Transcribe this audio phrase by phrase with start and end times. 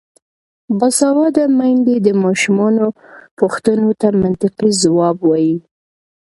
[0.77, 2.87] باسواده میندې د ماشومانو
[3.39, 5.57] پوښتنو ته منطقي ځواب وايي.